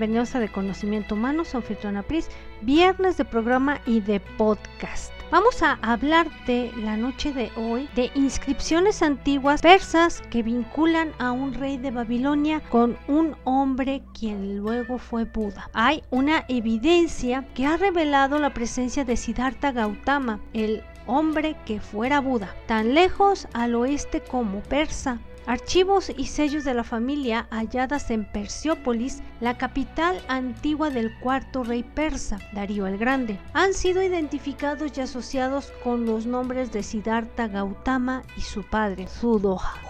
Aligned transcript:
Bienvenidos 0.00 0.34
a 0.34 0.40
De 0.40 0.48
Conocimiento 0.48 1.14
Humano, 1.14 1.44
soy 1.44 1.58
Anfitriona 1.60 2.02
Pris, 2.02 2.30
viernes 2.62 3.18
de 3.18 3.26
programa 3.26 3.82
y 3.84 4.00
de 4.00 4.18
podcast. 4.18 5.12
Vamos 5.30 5.62
a 5.62 5.78
hablarte 5.82 6.72
la 6.78 6.96
noche 6.96 7.34
de 7.34 7.50
hoy 7.54 7.86
de 7.94 8.10
inscripciones 8.14 9.02
antiguas 9.02 9.60
persas 9.60 10.22
que 10.30 10.42
vinculan 10.42 11.12
a 11.18 11.32
un 11.32 11.52
rey 11.52 11.76
de 11.76 11.90
Babilonia 11.90 12.62
con 12.70 12.96
un 13.08 13.36
hombre 13.44 14.02
quien 14.18 14.56
luego 14.56 14.96
fue 14.96 15.24
Buda. 15.24 15.68
Hay 15.74 16.02
una 16.08 16.46
evidencia 16.48 17.46
que 17.52 17.66
ha 17.66 17.76
revelado 17.76 18.38
la 18.38 18.54
presencia 18.54 19.04
de 19.04 19.18
Siddhartha 19.18 19.70
Gautama, 19.70 20.40
el 20.54 20.82
hombre 21.06 21.56
que 21.66 21.78
fuera 21.78 22.20
Buda, 22.20 22.54
tan 22.66 22.94
lejos 22.94 23.48
al 23.52 23.74
oeste 23.74 24.22
como 24.22 24.60
Persa, 24.62 25.18
Archivos 25.46 26.12
y 26.16 26.26
sellos 26.26 26.64
de 26.64 26.74
la 26.74 26.84
familia 26.84 27.46
halladas 27.50 28.10
en 28.10 28.24
Perseópolis, 28.24 29.22
la 29.40 29.56
capital 29.56 30.22
antigua 30.28 30.90
del 30.90 31.18
cuarto 31.18 31.64
rey 31.64 31.82
persa, 31.82 32.38
Darío 32.52 32.86
el 32.86 32.98
Grande, 32.98 33.38
han 33.54 33.72
sido 33.72 34.02
identificados 34.02 34.96
y 34.96 35.00
asociados 35.00 35.72
con 35.82 36.04
los 36.04 36.26
nombres 36.26 36.72
de 36.72 36.82
Siddhartha 36.82 37.48
Gautama 37.48 38.22
y 38.36 38.42
su 38.42 38.62
padre, 38.62 39.06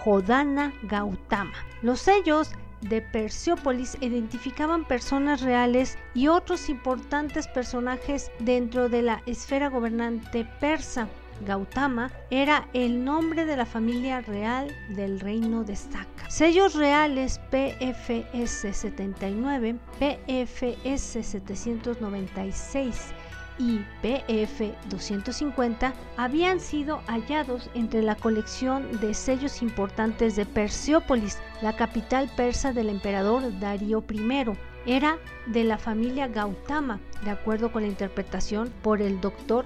Jodana 0.03 0.73
Gautama. 0.83 1.53
Los 1.81 1.99
sellos 1.99 2.51
de 2.81 3.01
Perseópolis 3.01 3.97
identificaban 4.01 4.85
personas 4.85 5.41
reales 5.41 5.97
y 6.13 6.27
otros 6.27 6.69
importantes 6.69 7.47
personajes 7.47 8.31
dentro 8.39 8.89
de 8.89 9.01
la 9.01 9.21
esfera 9.25 9.69
gobernante 9.69 10.47
persa. 10.59 11.07
Gautama 11.45 12.11
era 12.29 12.67
el 12.73 13.03
nombre 13.03 13.45
de 13.45 13.57
la 13.57 13.65
familia 13.65 14.21
real 14.21 14.73
del 14.89 15.19
reino 15.19 15.63
de 15.63 15.75
Saka. 15.75 16.29
Sellos 16.29 16.75
reales 16.75 17.39
PFS 17.49 18.73
79, 18.73 19.77
PFS 19.99 21.23
796 21.23 23.13
y 23.59 23.79
PF 24.01 24.73
250 24.89 25.93
habían 26.17 26.59
sido 26.59 27.01
hallados 27.07 27.69
entre 27.73 28.01
la 28.01 28.15
colección 28.15 28.99
de 28.99 29.13
sellos 29.13 29.61
importantes 29.61 30.35
de 30.35 30.45
Perseópolis, 30.45 31.37
la 31.61 31.75
capital 31.75 32.29
persa 32.35 32.73
del 32.73 32.89
emperador 32.89 33.59
Darío 33.59 34.03
I. 34.09 34.57
Era 34.85 35.17
de 35.45 35.63
la 35.63 35.77
familia 35.77 36.27
Gautama, 36.27 36.99
de 37.23 37.29
acuerdo 37.31 37.71
con 37.71 37.83
la 37.83 37.89
interpretación 37.89 38.73
por 38.81 39.01
el 39.01 39.21
doctor 39.21 39.65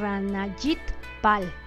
Ranajit 0.00 0.80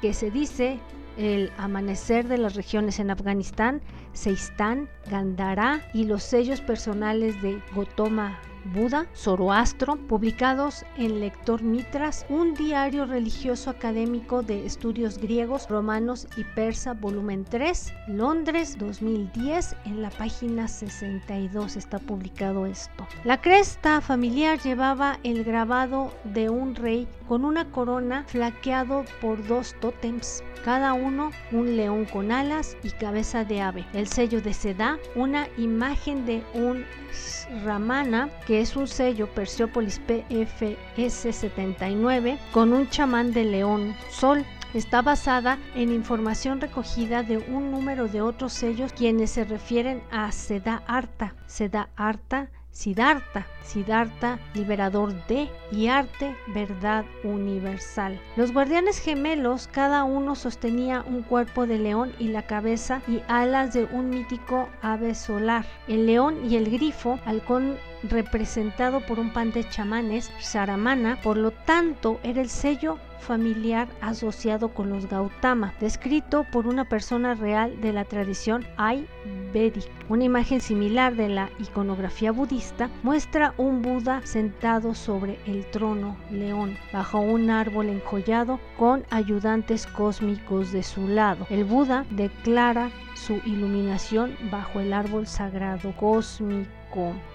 Que 0.01 0.13
se 0.13 0.31
dice 0.31 0.79
el 1.17 1.51
amanecer 1.57 2.27
de 2.27 2.37
las 2.37 2.55
regiones 2.55 2.99
en 2.99 3.11
Afganistán, 3.11 3.81
Seistán, 4.13 4.89
Gandhara 5.09 5.81
y 5.93 6.05
los 6.05 6.23
sellos 6.23 6.61
personales 6.61 7.41
de 7.41 7.61
Gotoma 7.75 8.39
Buda, 8.65 9.07
Zoroastro, 9.15 9.95
publicados 10.07 10.85
en 10.97 11.19
Lector 11.19 11.63
Mitras, 11.63 12.25
un 12.29 12.53
diario 12.53 13.05
religioso 13.05 13.69
académico 13.69 14.43
de 14.43 14.65
estudios 14.65 15.17
griegos, 15.17 15.67
romanos 15.67 16.27
y 16.37 16.43
persa, 16.43 16.93
volumen 16.93 17.43
3, 17.43 17.93
Londres 18.07 18.77
2010, 18.77 19.75
en 19.85 20.01
la 20.01 20.09
página 20.11 20.67
62 20.67 21.75
está 21.75 21.97
publicado 21.99 22.65
esto. 22.65 23.07
La 23.23 23.41
cresta 23.41 23.99
familiar 23.99 24.59
llevaba 24.59 25.19
el 25.23 25.43
grabado 25.43 26.13
de 26.23 26.49
un 26.49 26.75
rey 26.75 27.07
con 27.27 27.45
una 27.45 27.71
corona 27.71 28.25
flaqueado 28.27 29.05
por 29.21 29.45
dos 29.47 29.75
tótems, 29.79 30.43
cada 30.63 30.93
uno 30.93 31.31
un 31.51 31.75
león 31.75 32.05
con 32.05 32.31
alas 32.31 32.77
y 32.83 32.91
cabeza 32.91 33.43
de 33.43 33.61
ave. 33.61 33.85
El 33.93 34.07
sello 34.07 34.41
de 34.41 34.53
Seda, 34.53 34.99
una 35.15 35.47
imagen 35.57 36.25
de 36.25 36.43
un 36.53 36.85
Ramana, 37.63 38.29
que 38.45 38.50
es 38.59 38.75
un 38.75 38.87
sello 38.87 39.27
Persepolis 39.27 39.99
PFS 39.99 41.33
79 41.35 42.37
con 42.51 42.73
un 42.73 42.89
chamán 42.89 43.31
de 43.31 43.45
león 43.45 43.95
sol 44.09 44.45
está 44.73 45.01
basada 45.01 45.59
en 45.75 45.91
información 45.91 46.61
recogida 46.61 47.23
de 47.23 47.37
un 47.37 47.71
número 47.71 48.07
de 48.07 48.21
otros 48.21 48.53
sellos 48.53 48.93
quienes 48.93 49.31
se 49.31 49.43
refieren 49.43 50.01
a 50.11 50.31
Seda 50.31 50.83
Arta. 50.87 51.35
Seda 51.45 51.89
Arta 51.95 52.49
Siddhartha, 52.71 53.45
Siddhartha, 53.63 54.39
liberador 54.53 55.13
de 55.27 55.49
y 55.71 55.87
arte, 55.87 56.35
verdad 56.47 57.05
universal. 57.23 58.19
Los 58.35 58.53
guardianes 58.53 58.99
gemelos, 58.99 59.67
cada 59.67 60.03
uno 60.03 60.35
sostenía 60.35 61.03
un 61.05 61.21
cuerpo 61.21 61.67
de 61.67 61.77
león 61.77 62.13
y 62.17 62.29
la 62.29 62.47
cabeza 62.47 63.01
y 63.07 63.21
alas 63.27 63.73
de 63.73 63.85
un 63.85 64.09
mítico 64.09 64.69
ave 64.81 65.15
solar. 65.15 65.65
El 65.87 66.05
león 66.05 66.49
y 66.49 66.55
el 66.55 66.71
grifo, 66.71 67.19
halcón 67.25 67.77
representado 68.03 69.05
por 69.05 69.19
un 69.19 69.31
pan 69.33 69.51
de 69.51 69.67
chamanes, 69.69 70.31
Saramana, 70.39 71.19
por 71.21 71.37
lo 71.37 71.51
tanto 71.51 72.19
era 72.23 72.41
el 72.41 72.49
sello 72.49 72.97
familiar 73.21 73.87
asociado 74.01 74.73
con 74.73 74.89
los 74.89 75.07
Gautama, 75.07 75.73
descrito 75.79 76.45
por 76.51 76.67
una 76.67 76.85
persona 76.85 77.35
real 77.35 77.79
de 77.79 77.93
la 77.93 78.03
tradición 78.03 78.65
Ayurvedic. 78.77 79.89
Una 80.09 80.25
imagen 80.25 80.59
similar 80.59 81.15
de 81.15 81.29
la 81.29 81.49
iconografía 81.59 82.31
budista 82.31 82.89
muestra 83.03 83.53
un 83.57 83.81
Buda 83.81 84.21
sentado 84.25 84.93
sobre 84.93 85.39
el 85.45 85.65
trono 85.71 86.17
león, 86.29 86.77
bajo 86.91 87.19
un 87.19 87.49
árbol 87.49 87.87
enjollado 87.87 88.59
con 88.77 89.05
ayudantes 89.09 89.87
cósmicos 89.87 90.71
de 90.71 90.83
su 90.83 91.07
lado. 91.07 91.47
El 91.49 91.63
Buda 91.63 92.05
declara 92.09 92.91
su 93.13 93.35
iluminación 93.45 94.35
bajo 94.51 94.79
el 94.79 94.93
árbol 94.93 95.27
sagrado 95.27 95.95
cósmico 95.95 96.81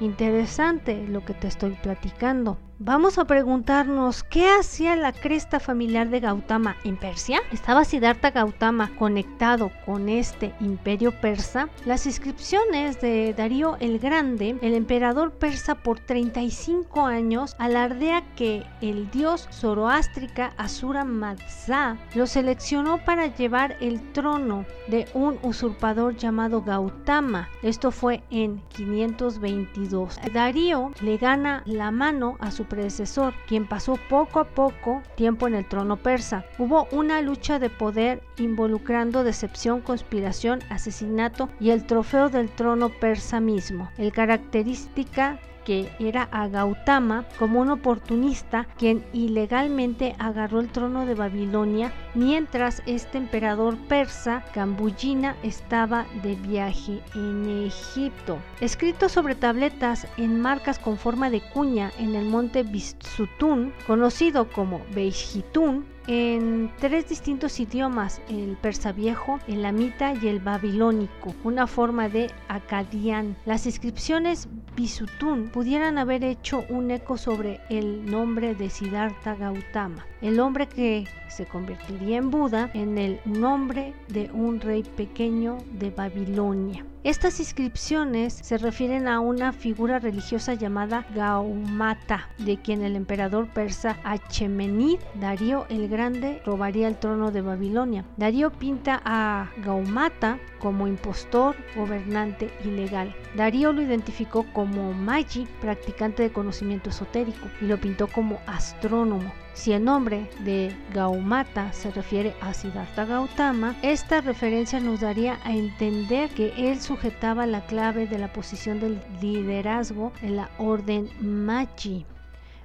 Interesante 0.00 1.06
lo 1.08 1.24
que 1.24 1.34
te 1.34 1.48
estoy 1.48 1.70
platicando. 1.82 2.58
Vamos 2.78 3.16
a 3.16 3.24
preguntarnos 3.24 4.22
qué 4.22 4.50
hacía 4.50 4.96
la 4.96 5.10
cresta 5.12 5.60
familiar 5.60 6.10
de 6.10 6.20
Gautama 6.20 6.76
en 6.84 6.98
Persia. 6.98 7.40
¿Estaba 7.50 7.86
Siddhartha 7.86 8.32
Gautama 8.32 8.94
conectado 8.98 9.72
con 9.86 10.10
este 10.10 10.52
imperio 10.60 11.18
persa? 11.22 11.70
Las 11.86 12.04
inscripciones 12.04 13.00
de 13.00 13.32
Darío 13.32 13.78
el 13.80 13.98
Grande, 13.98 14.58
el 14.60 14.74
emperador 14.74 15.32
persa 15.32 15.76
por 15.76 16.00
35 16.00 17.06
años, 17.06 17.56
alardea 17.58 18.22
que 18.36 18.62
el 18.82 19.10
dios 19.10 19.48
zoroástrica 19.50 20.52
Asura 20.58 21.06
Mazda 21.06 21.96
lo 22.14 22.26
seleccionó 22.26 23.02
para 23.06 23.34
llevar 23.34 23.78
el 23.80 24.12
trono 24.12 24.66
de 24.88 25.08
un 25.14 25.38
usurpador 25.40 26.14
llamado 26.18 26.60
Gautama. 26.60 27.48
Esto 27.62 27.90
fue 27.90 28.22
en 28.28 28.60
522. 28.68 30.20
Darío 30.34 30.90
le 31.00 31.16
gana 31.16 31.62
la 31.64 31.90
mano 31.90 32.36
a 32.38 32.50
su 32.50 32.65
predecesor, 32.66 33.34
quien 33.46 33.66
pasó 33.66 33.98
poco 34.08 34.40
a 34.40 34.44
poco 34.44 35.02
tiempo 35.14 35.46
en 35.46 35.54
el 35.54 35.66
trono 35.66 35.96
persa. 35.96 36.44
Hubo 36.58 36.86
una 36.90 37.20
lucha 37.22 37.58
de 37.58 37.70
poder 37.70 38.22
involucrando 38.38 39.24
decepción, 39.24 39.80
conspiración, 39.80 40.60
asesinato 40.70 41.48
y 41.60 41.70
el 41.70 41.86
trofeo 41.86 42.28
del 42.28 42.48
trono 42.48 42.88
persa 42.88 43.40
mismo. 43.40 43.90
El 43.98 44.12
característica 44.12 45.40
que 45.66 45.90
era 45.98 46.28
a 46.30 46.46
Gautama 46.46 47.26
como 47.38 47.60
un 47.60 47.70
oportunista 47.70 48.66
quien 48.78 49.04
ilegalmente 49.12 50.14
agarró 50.18 50.60
el 50.60 50.68
trono 50.68 51.04
de 51.04 51.14
Babilonia 51.14 51.92
mientras 52.14 52.82
este 52.86 53.18
emperador 53.18 53.76
persa 53.88 54.44
Cambuyina 54.54 55.36
estaba 55.42 56.06
de 56.22 56.36
viaje 56.36 57.00
en 57.14 57.66
Egipto. 57.66 58.38
Escrito 58.60 59.08
sobre 59.08 59.34
tabletas 59.34 60.06
en 60.16 60.40
marcas 60.40 60.78
con 60.78 60.96
forma 60.96 61.28
de 61.28 61.40
cuña 61.40 61.90
en 61.98 62.14
el 62.14 62.26
monte 62.26 62.62
Bisutun, 62.62 63.72
conocido 63.86 64.48
como 64.48 64.80
Beishitun, 64.94 65.84
en 66.06 66.70
tres 66.78 67.08
distintos 67.08 67.58
idiomas, 67.60 68.20
el 68.28 68.56
persa 68.56 68.92
viejo, 68.92 69.38
el 69.48 69.64
amita 69.64 70.14
y 70.14 70.28
el 70.28 70.40
babilónico, 70.40 71.34
una 71.44 71.66
forma 71.66 72.08
de 72.08 72.30
acadian. 72.48 73.36
Las 73.44 73.66
inscripciones 73.66 74.48
Bisutun 74.76 75.48
pudieran 75.48 75.98
haber 75.98 76.24
hecho 76.24 76.64
un 76.68 76.90
eco 76.90 77.16
sobre 77.16 77.60
el 77.70 78.04
nombre 78.06 78.54
de 78.54 78.70
Siddhartha 78.70 79.34
Gautama, 79.34 80.06
el 80.20 80.40
hombre 80.40 80.68
que 80.68 81.06
se 81.28 81.46
convertiría 81.46 82.18
en 82.18 82.30
Buda 82.30 82.70
en 82.74 82.98
el 82.98 83.20
nombre 83.24 83.94
de 84.08 84.30
un 84.32 84.60
rey 84.60 84.82
pequeño 84.82 85.58
de 85.72 85.90
Babilonia. 85.90 86.84
Estas 87.06 87.38
inscripciones 87.38 88.32
se 88.32 88.58
refieren 88.58 89.06
a 89.06 89.20
una 89.20 89.52
figura 89.52 90.00
religiosa 90.00 90.54
llamada 90.54 91.06
Gaumata, 91.14 92.28
de 92.38 92.56
quien 92.56 92.82
el 92.82 92.96
emperador 92.96 93.46
persa 93.46 93.96
Achemenid, 94.02 94.98
Darío 95.14 95.66
el 95.68 95.86
Grande, 95.88 96.42
robaría 96.44 96.88
el 96.88 96.96
trono 96.96 97.30
de 97.30 97.42
Babilonia. 97.42 98.04
Darío 98.16 98.50
pinta 98.50 99.00
a 99.04 99.52
Gaumata 99.58 100.40
como 100.58 100.88
impostor, 100.88 101.54
gobernante 101.76 102.50
ilegal. 102.64 103.14
Darío 103.36 103.72
lo 103.72 103.82
identificó 103.82 104.44
como 104.52 104.92
Magi, 104.92 105.46
practicante 105.60 106.24
de 106.24 106.32
conocimiento 106.32 106.90
esotérico, 106.90 107.46
y 107.60 107.66
lo 107.66 107.80
pintó 107.80 108.08
como 108.08 108.40
astrónomo. 108.48 109.32
Si 109.52 109.72
el 109.72 109.84
nombre 109.84 110.28
de 110.40 110.76
Gaumata 110.92 111.72
se 111.72 111.90
refiere 111.90 112.34
a 112.42 112.52
Siddhartha 112.52 113.06
Gautama, 113.06 113.74
esta 113.80 114.20
referencia 114.20 114.80
nos 114.80 115.00
daría 115.00 115.38
a 115.44 115.52
entender 115.54 116.28
que 116.30 116.52
él 116.58 116.78
sujetaba 116.96 117.44
la 117.44 117.60
clave 117.66 118.06
de 118.06 118.18
la 118.18 118.32
posición 118.32 118.80
del 118.80 118.98
liderazgo 119.20 120.12
en 120.22 120.36
la 120.36 120.48
orden 120.56 121.10
Magi. 121.20 122.06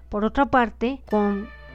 Por 0.08 0.24
otra 0.24 0.46
parte, 0.46 1.02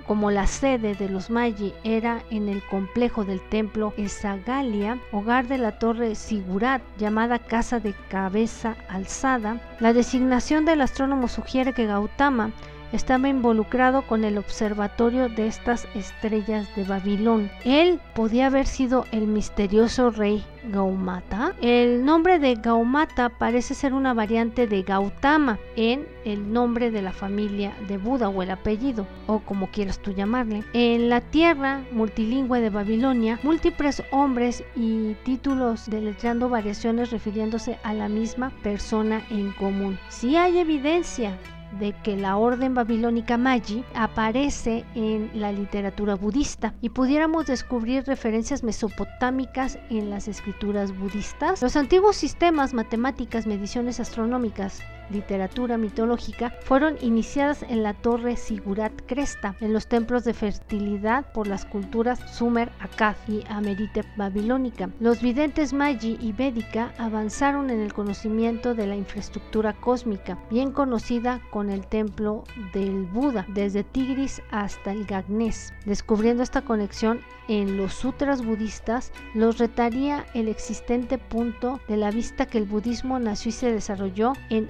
como 0.07 0.31
la 0.31 0.47
sede 0.47 0.95
de 0.95 1.11
los 1.11 1.29
Magi 1.29 1.75
era 1.85 2.23
en 2.31 2.49
el 2.49 2.63
complejo 2.67 3.25
del 3.25 3.47
templo 3.51 3.93
Esagalia, 3.99 4.99
hogar 5.13 5.49
de 5.49 5.59
la 5.59 5.79
torre 5.79 6.15
Sigurat, 6.15 6.81
llamada 6.97 7.39
Casa 7.39 7.79
de 7.79 7.93
Cabeza 8.09 8.75
Alzada, 8.89 9.61
la 9.81 9.93
designación 9.93 10.65
del 10.65 10.81
astrónomo 10.81 11.29
sugiere 11.29 11.73
que 11.73 11.87
Gautama 11.87 12.53
estaba 12.93 13.29
involucrado 13.29 14.03
con 14.03 14.25
el 14.25 14.39
observatorio 14.39 15.29
de 15.29 15.47
estas 15.47 15.87
estrellas 15.95 16.69
de 16.77 16.85
Babilón. 16.85 17.51
Él 17.65 18.01
podía 18.15 18.47
haber 18.47 18.67
sido 18.67 19.05
el 19.13 19.27
misterioso 19.27 20.11
rey 20.11 20.45
Gaumata. 20.71 21.55
El 21.61 22.05
nombre 22.05 22.39
de 22.39 22.55
Gaumata 22.55 23.29
parece 23.29 23.75
ser 23.75 23.93
una 23.95 24.15
variante 24.15 24.67
de 24.67 24.83
Gautama 24.83 25.59
en 25.77 26.07
el 26.25 26.53
nombre 26.53 26.91
de 26.91 27.03
la 27.03 27.13
familia 27.13 27.73
de 27.87 27.99
Buda 27.99 28.29
o 28.29 28.43
el 28.43 28.51
apellido, 28.51 29.07
o 29.27 29.39
como 29.41 29.69
quieras 29.71 30.01
tú 30.01 30.13
llamarle. 30.13 30.65
En 30.73 31.09
la 31.09 31.21
tierra 31.21 31.83
multilingüe 31.93 32.61
de 32.61 32.71
Babilonia, 32.71 33.39
múltiples 33.43 34.03
hombres 34.11 34.65
y 34.75 35.15
títulos 35.25 35.89
deletrando 35.89 36.49
variaciones 36.49 37.11
refiriéndose 37.11 37.79
a 37.85 37.95
la 37.95 38.09
misma 38.09 38.51
persona 38.63 39.23
en 39.31 39.53
común. 39.67 39.99
Si 40.11 40.37
hay 40.37 40.59
evidencia 40.59 41.37
de 41.81 41.93
que 42.05 42.17
la 42.17 42.37
orden 42.37 42.75
babilónica 42.75 43.37
Magi 43.37 43.85
aparece 43.95 44.85
en 44.95 45.29
la 45.35 45.51
literatura 45.51 46.15
budista 46.15 46.73
y 46.81 46.91
pudiéramos 46.91 47.47
descubrir 47.47 48.05
referencias 48.05 48.63
mesopotámicas 48.63 49.77
en 49.91 50.09
las 50.09 50.29
escrituras 50.29 50.97
budistas. 50.97 51.61
Los 51.63 51.75
antiguos 51.75 52.15
sistemas, 52.15 52.75
matemáticas, 52.75 53.49
mediciones 53.49 53.99
astronómicas 53.99 54.83
literatura 55.11 55.79
mitológica 55.79 56.53
fueron 56.63 56.97
iniciadas 57.01 57.63
en 57.63 57.83
la 57.83 57.95
torre 57.95 58.37
Sigurat 58.37 58.93
Cresta, 59.07 59.57
en 59.61 59.73
los 59.73 59.87
templos 59.87 60.25
de 60.25 60.35
fertilidad 60.35 61.33
por 61.33 61.47
las 61.47 61.65
culturas 61.65 62.19
Sumer, 62.33 62.71
Akkad 62.81 63.17
y 63.29 63.45
Ameritep 63.49 64.07
babilónica. 64.17 64.91
Los 65.01 65.21
videntes 65.21 65.73
Magi 65.73 66.19
y 66.21 66.33
Védica 66.33 66.93
avanzaron 66.99 67.71
en 67.71 67.81
el 67.81 67.93
conocimiento 67.93 68.75
de 68.75 68.87
la 68.87 68.97
infraestructura 68.97 69.73
cósmica, 69.73 70.39
bien 70.51 70.73
conocida 70.73 71.41
con 71.51 71.71
el 71.71 71.87
templo 71.87 72.45
del 72.73 73.05
Buda, 73.05 73.47
desde 73.49 73.85
Tigris 73.85 74.43
hasta 74.51 74.93
el 74.93 75.05
Gagnés. 75.07 75.73
Descubriendo 75.85 76.43
esta 76.43 76.63
conexión 76.63 77.21
en 77.49 77.77
los 77.77 77.95
sutras 77.95 78.45
budistas, 78.45 79.13
los 79.35 79.59
retaría 79.59 80.27
el 80.35 80.49
existente 80.49 81.19
punto 81.19 81.81
de 81.89 81.97
la 81.97 82.11
vista 82.11 82.47
que 82.47 82.59
el 82.59 82.65
budismo 82.65 83.19
nació 83.19 83.51
y 83.51 83.53
se 83.53 83.73
desarrolló 83.73 84.33
en 84.51 84.69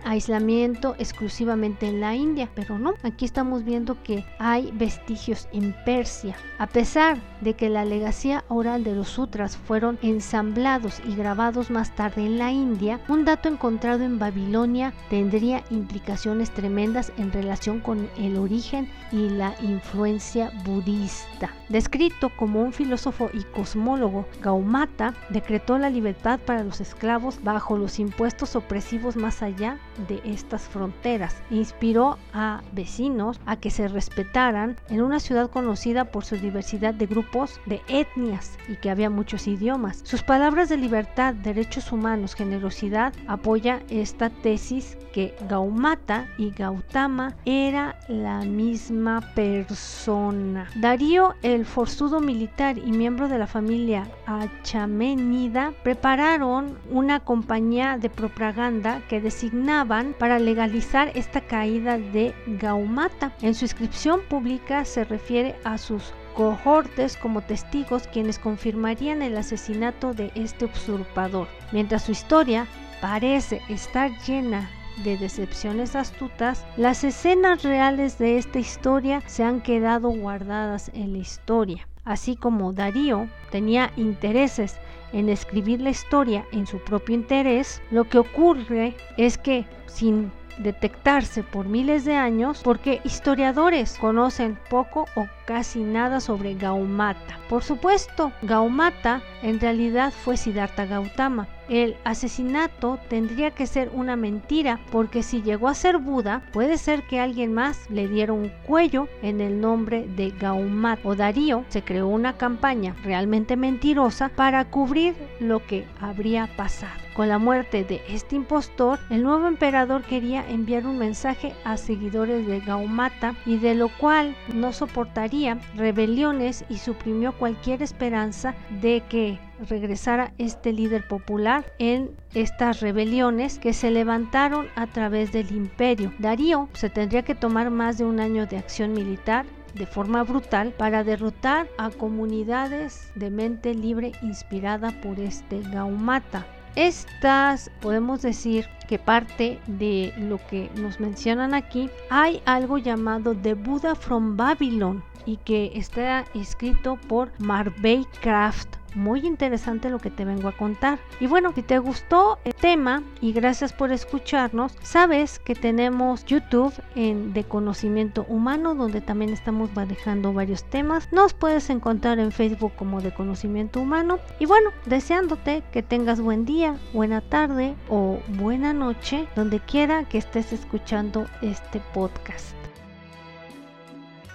exclusivamente 0.99 1.87
en 1.87 2.01
la 2.01 2.15
India, 2.15 2.49
pero 2.55 2.79
no, 2.79 2.95
aquí 3.03 3.25
estamos 3.25 3.65
viendo 3.65 4.03
que 4.03 4.25
hay 4.39 4.71
vestigios 4.73 5.49
en 5.53 5.75
Persia. 5.85 6.37
A 6.59 6.67
pesar 6.67 7.19
de 7.41 7.55
que 7.55 7.69
la 7.69 7.85
legacía 7.85 8.45
oral 8.49 8.83
de 8.83 8.95
los 8.95 9.09
sutras 9.09 9.57
fueron 9.57 9.99
ensamblados 10.03 11.01
y 11.07 11.15
grabados 11.15 11.71
más 11.71 11.95
tarde 11.95 12.27
en 12.27 12.39
la 12.39 12.51
India, 12.51 13.01
un 13.09 13.25
dato 13.25 13.49
encontrado 13.49 14.05
en 14.05 14.19
Babilonia 14.19 14.93
tendría 15.11 15.63
implicaciones 15.71 16.51
tremendas 16.51 17.13
en 17.19 17.33
relación 17.33 17.81
con 17.81 18.09
el 18.17 18.37
origen 18.37 18.89
y 19.13 19.29
la 19.29 19.55
influencia 19.63 20.51
budista. 20.65 21.51
Descrito 21.69 22.31
como 22.37 22.63
un 22.63 22.73
filósofo 22.73 23.31
y 23.33 23.43
cosmólogo, 23.45 24.27
Gaumata 24.43 25.15
decretó 25.31 25.79
la 25.79 25.91
libertad 25.91 26.41
para 26.41 26.65
los 26.65 26.81
esclavos 26.81 27.43
bajo 27.43 27.77
los 27.77 27.99
impuestos 27.99 28.57
opresivos 28.57 29.17
más 29.17 29.43
allá 29.43 29.79
de 30.09 30.16
estas 30.25 30.63
fronteras. 30.63 31.37
Inspiró 31.51 32.19
a 32.33 32.63
vecinos 32.73 33.41
a 33.47 33.57
que 33.57 33.71
se 33.71 33.89
respetaran 33.89 34.77
en 34.89 35.03
una 35.03 35.21
ciudad 35.21 35.51
conocida 35.51 36.07
por 36.07 36.25
su 36.25 36.37
diversidad 36.37 36.95
de 36.95 37.07
grupos 37.07 37.61
de 37.67 37.81
etnias 37.89 38.59
y 38.69 38.77
que 38.77 38.91
había 38.91 39.11
muchos 39.11 39.47
idiomas. 39.47 40.01
Sus 40.05 40.23
palabras 40.23 40.69
de 40.69 40.77
libertad, 40.77 41.35
derechos 41.35 41.93
humanos, 41.93 42.35
generosidad 42.35 43.13
apoya 43.27 43.83
esta 43.89 44.31
tesis 44.31 44.97
que 45.13 45.35
Gaumata 45.49 46.29
y 46.37 46.51
Gautama 46.51 47.35
era 47.47 47.99
la 48.09 48.41
misma 48.41 49.23
persona. 49.35 50.69
Darío, 50.75 51.35
el 51.43 51.65
forzudo 51.65 52.21
militar 52.21 52.77
y 52.77 52.93
miembro 52.93 53.29
de 53.29 53.39
la 53.39 53.47
familia 53.47 54.07
Achamenida, 54.27 55.73
prepararon 55.83 56.79
una 56.91 57.21
compañía 57.21 57.97
de 57.99 58.11
propaganda 58.11 59.01
que 59.09 59.21
designaban 59.21 60.06
para 60.15 60.39
legalizar 60.39 61.11
esta 61.15 61.41
caída 61.41 61.99
de 61.99 62.35
Gaumata. 62.47 63.33
En 63.43 63.55
su 63.55 63.65
inscripción 63.65 64.21
pública 64.29 64.85
se 64.85 65.05
refiere 65.05 65.57
a 65.65 65.79
sus 65.79 66.13
cohortes 66.35 67.17
como 67.17 67.41
testigos 67.41 68.07
quienes 68.09 68.39
confirmarían 68.39 69.23
el 69.23 69.37
asesinato 69.37 70.13
de 70.13 70.31
este 70.35 70.67
usurpador, 70.67 71.49
mientras 71.73 72.05
su 72.05 72.13
historia 72.13 72.67
parece 73.01 73.63
estar 73.69 74.11
llena 74.27 74.71
de 75.05 75.17
decepciones 75.17 75.95
astutas, 75.95 76.65
las 76.77 77.05
escenas 77.05 77.63
reales 77.63 78.19
de 78.19 78.39
esta 78.39 78.59
historia 78.59 79.23
se 79.27 79.45
han 79.45 79.61
quedado 79.61 80.11
guardadas 80.11 80.91
en 80.95 81.13
la 81.13 81.19
historia. 81.19 81.87
Así 82.05 82.37
como 82.37 82.73
Darío 82.73 83.29
tenía 83.51 83.93
intereses 83.97 84.79
en 85.17 85.31
escribir 85.31 85.81
la 85.81 85.91
historia 85.91 86.45
en 86.53 86.67
su 86.67 86.79
propio 86.79 87.15
interés, 87.15 87.81
lo 87.91 88.05
que 88.05 88.19
ocurre 88.19 88.95
es 89.17 89.39
que 89.39 89.65
sin 89.87 90.31
detectarse 90.59 91.43
por 91.43 91.67
miles 91.67 92.05
de 92.05 92.15
años 92.15 92.61
porque 92.63 93.01
historiadores 93.05 93.97
conocen 93.99 94.59
poco 94.71 95.07
o 95.15 95.27
casi 95.47 95.81
nada 95.81 96.21
sobre 96.21 96.55
Gaumata. 96.55 97.39
Por 97.49 97.63
supuesto, 97.63 98.33
Gaumata 98.43 99.23
en 99.43 99.59
realidad 99.59 100.13
fue 100.13 100.37
Siddhartha 100.37 100.87
Gautama. 100.87 101.49
El 101.69 101.97
asesinato 102.05 102.99
tendría 103.09 103.51
que 103.51 103.67
ser 103.67 103.91
una 103.93 104.15
mentira 104.15 104.79
porque 104.93 105.23
si 105.23 105.43
llegó 105.43 105.69
a 105.69 105.75
ser 105.75 105.99
Buda, 105.99 106.43
puede 106.53 106.79
ser 106.79 107.03
que 107.03 107.19
alguien 107.19 107.53
más 107.53 107.91
le 107.91 108.07
diera 108.07 108.33
un 108.33 108.51
cuello 108.67 109.09
en 109.23 109.41
el 109.41 109.61
nombre 109.61 110.07
de 110.07 110.31
Gaumata 110.31 111.01
o 111.05 111.17
Darío. 111.17 111.65
Se 111.69 111.83
creó 111.83 112.07
una 112.07 112.37
campaña 112.37 112.95
realmente 113.03 113.57
mentirosa 113.57 114.29
para 114.29 114.65
cubrir 114.67 115.15
lo 115.41 115.65
que 115.67 115.87
habría 116.01 116.49
pasado. 116.57 117.07
Con 117.17 117.29
la 117.31 117.39
muerte 117.39 117.83
de 117.83 118.03
este 118.09 118.37
impostor, 118.37 118.99
el 119.09 119.23
nuevo 119.23 119.49
emperador 119.49 120.03
quería 120.03 120.47
enviar 120.51 120.87
un 120.87 120.99
mensaje 120.99 121.55
a 121.65 121.79
seguidores 121.79 122.47
de 122.47 122.61
Gaumata 122.61 123.35
y 123.47 123.57
de 123.57 123.75
lo 123.75 123.89
cual 123.89 124.37
no 124.53 124.75
soportaría 124.75 125.59
rebeliones 125.77 126.67
y 126.69 126.77
suprimió 126.77 127.33
cualquier 127.33 127.83
esperanza 127.83 128.55
de 128.83 129.03
que 129.09 129.39
regresara 129.69 130.33
este 130.39 130.73
líder 130.73 131.07
popular 131.07 131.73
en 131.79 132.11
estas 132.35 132.81
rebeliones 132.81 133.59
que 133.59 133.73
se 133.73 133.91
levantaron 133.91 134.67
a 134.75 134.87
través 134.87 135.33
del 135.33 135.51
imperio. 135.53 136.13
Darío 136.19 136.69
se 136.75 136.91
tendría 136.91 137.23
que 137.23 137.35
tomar 137.35 137.71
más 137.71 137.99
de 137.99 138.05
un 138.05 138.21
año 138.21 138.47
de 138.47 138.59
acción 138.59 138.93
militar 138.93 139.47
de 139.75 139.87
forma 139.87 140.23
brutal 140.23 140.73
para 140.73 141.05
derrotar 141.05 141.69
a 141.79 141.91
comunidades 141.91 143.11
de 143.15 143.31
mente 143.31 143.75
libre 143.75 144.13
inspirada 144.23 144.91
por 145.03 145.21
este 145.21 145.61
Gaumata. 145.61 146.47
Estas, 146.75 147.71
podemos 147.81 148.23
decir, 148.23 148.67
que 148.87 148.99
parte 148.99 149.59
de 149.67 150.13
lo 150.19 150.39
que 150.47 150.71
nos 150.77 151.01
mencionan 151.01 151.55
aquí, 151.55 151.91
hay 152.11 152.43
algo 152.45 152.79
llamado 152.79 153.35
The 153.35 153.55
Buddha 153.55 153.95
from 153.95 154.37
Babylon 154.37 155.03
y 155.25 155.39
que 155.39 155.73
está 155.75 156.25
escrito 156.35 156.97
por 157.09 157.33
Marvey 157.39 158.07
Craft 158.21 158.76
muy 158.95 159.27
interesante 159.27 159.91
lo 159.91 159.99
que 159.99 160.11
te 160.11 160.25
vengo 160.25 160.49
a 160.49 160.53
contar. 160.53 160.99
Y 161.21 161.27
bueno, 161.27 161.53
si 161.55 161.63
te 161.63 161.79
gustó 161.79 162.39
el 162.45 162.55
tema 162.55 163.03
y 163.21 163.33
gracias 163.33 163.73
por 163.73 163.93
escucharnos, 163.93 164.73
sabes 164.83 165.39
que 165.39 165.55
tenemos 165.55 166.25
YouTube 166.25 166.73
en 166.95 167.33
de 167.33 167.45
conocimiento 167.45 168.25
humano 168.29 168.75
donde 168.75 169.01
también 169.01 169.33
estamos 169.33 169.75
manejando 169.75 170.33
varios 170.33 170.65
temas. 170.65 171.09
Nos 171.13 171.35
puedes 171.35 171.71
encontrar 171.71 172.19
en 172.19 172.33
Facebook 172.33 172.73
como 172.77 173.01
de 173.01 173.13
conocimiento 173.13 173.81
humano. 173.81 174.19
Y 174.39 174.47
bueno, 174.47 174.71
deseándote 174.87 175.63
que 175.73 175.83
tengas 175.83 176.21
buen 176.21 176.45
día, 176.45 176.77
buena 176.93 177.21
tarde 177.21 177.75
o 177.89 178.19
buena 178.29 178.73
noche 178.73 179.29
donde 179.37 179.61
quiera 179.61 180.05
que 180.05 180.19
estés 180.19 180.53
escuchando 180.53 181.27
este 181.43 181.81
podcast. 181.93 182.66